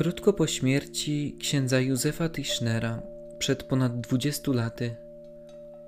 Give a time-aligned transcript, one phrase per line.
[0.00, 3.02] Krótko po śmierci księdza Józefa Tischnera,
[3.38, 4.96] przed ponad 20 laty,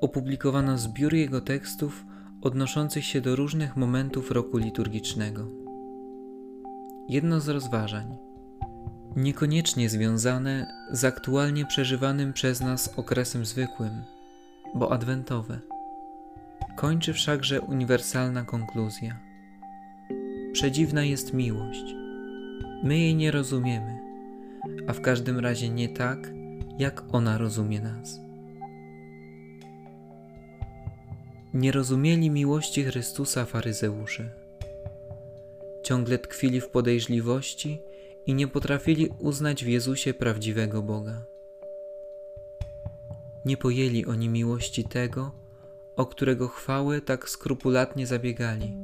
[0.00, 2.04] opublikowano zbiór jego tekstów
[2.42, 5.46] odnoszących się do różnych momentów roku liturgicznego.
[7.08, 8.16] Jedno z rozważań,
[9.16, 14.02] niekoniecznie związane z aktualnie przeżywanym przez nas okresem zwykłym,
[14.74, 15.60] bo adwentowe,
[16.76, 19.18] kończy wszakże uniwersalna konkluzja.
[20.52, 22.01] Przedziwna jest miłość.
[22.82, 23.98] My jej nie rozumiemy,
[24.86, 26.32] a w każdym razie nie tak,
[26.78, 28.20] jak ona rozumie nas.
[31.54, 34.30] Nie rozumieli miłości Chrystusa faryzeusze.
[35.82, 37.78] Ciągle tkwili w podejrzliwości
[38.26, 41.22] i nie potrafili uznać w Jezusie prawdziwego Boga.
[43.44, 45.32] Nie pojęli oni miłości tego,
[45.96, 48.76] o którego chwałę tak skrupulatnie zabiegali,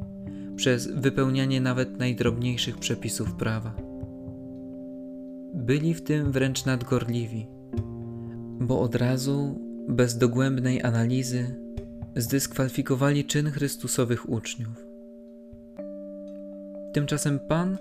[0.56, 3.87] przez wypełnianie nawet najdrobniejszych przepisów prawa.
[5.68, 7.46] Byli w tym wręcz nadgorliwi,
[8.60, 11.54] bo od razu, bez dogłębnej analizy,
[12.16, 14.86] zdyskwalifikowali czyn Chrystusowych uczniów.
[16.92, 17.78] Tymczasem Pan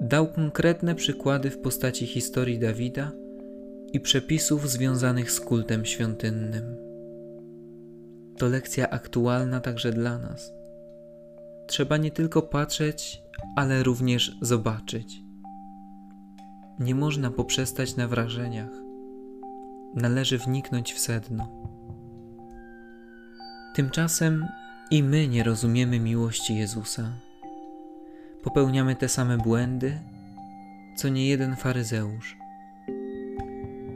[0.00, 3.12] dał konkretne przykłady w postaci historii Dawida
[3.92, 6.76] i przepisów związanych z kultem świątynnym.
[8.38, 10.52] To lekcja aktualna także dla nas.
[11.66, 13.22] Trzeba nie tylko patrzeć,
[13.56, 15.29] ale również zobaczyć.
[16.80, 18.70] Nie można poprzestać na wrażeniach.
[19.94, 21.48] Należy wniknąć w sedno.
[23.74, 24.46] Tymczasem
[24.90, 27.12] i my nie rozumiemy miłości Jezusa.
[28.42, 29.98] Popełniamy te same błędy,
[30.96, 32.36] co nie jeden faryzeusz.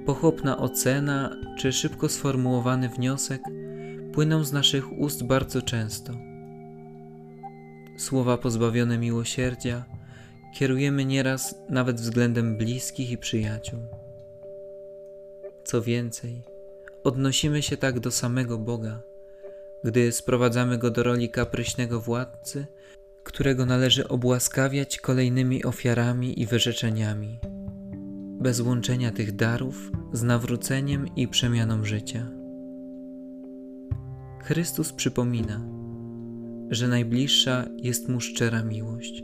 [0.07, 3.43] Pochopna ocena czy szybko sformułowany wniosek
[4.13, 6.13] płyną z naszych ust bardzo często.
[7.97, 9.94] Słowa pozbawione miłosierdzia
[10.55, 13.81] kierujemy nieraz nawet względem bliskich i przyjaciół.
[15.65, 16.43] Co więcej,
[17.05, 19.03] odnosimy się tak do samego Boga,
[19.85, 22.67] gdy sprowadzamy go do roli kapryśnego władcy,
[23.25, 27.39] którego należy obłaskawiać kolejnymi ofiarami i wyrzeczeniami,
[28.41, 32.31] bez łączenia tych darów z nawróceniem i przemianą życia.
[34.43, 35.61] Chrystus przypomina,
[36.71, 39.23] że najbliższa jest mu szczera miłość.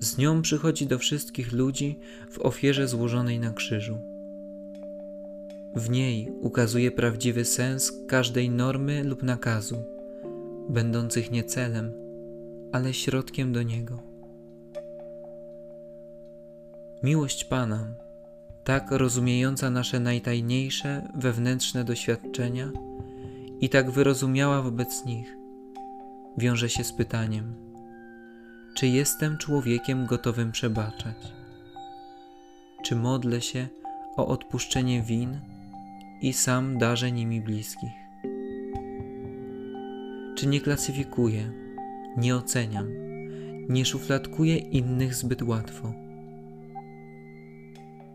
[0.00, 1.98] Z nią przychodzi do wszystkich ludzi
[2.30, 3.98] w ofierze złożonej na krzyżu.
[5.76, 9.84] W niej ukazuje prawdziwy sens każdej normy lub nakazu,
[10.68, 11.92] będących nie celem,
[12.72, 14.02] ale środkiem do niego.
[17.02, 17.94] Miłość Pana,
[18.64, 22.72] tak rozumiejąca nasze najtajniejsze wewnętrzne doświadczenia
[23.60, 25.36] i tak wyrozumiała wobec nich,
[26.38, 27.65] wiąże się z pytaniem:
[28.76, 31.16] czy jestem człowiekiem gotowym przebaczać?
[32.84, 33.68] Czy modlę się
[34.16, 35.40] o odpuszczenie win
[36.20, 37.92] i sam darzę nimi bliskich?
[40.36, 41.52] Czy nie klasyfikuję,
[42.16, 42.88] nie oceniam,
[43.68, 45.92] nie szufladkuję innych zbyt łatwo?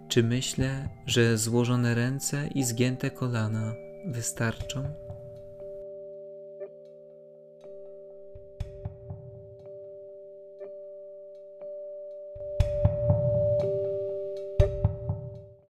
[0.07, 3.73] Czy myślę, że złożone ręce i zgięte kolana
[4.05, 4.83] wystarczą?